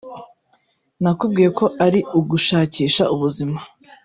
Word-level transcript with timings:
Nakubwiye 1.01 1.49
ko 1.57 1.65
ari 1.85 1.99
ugashakisha 2.19 3.03
ubuzima 3.13 3.59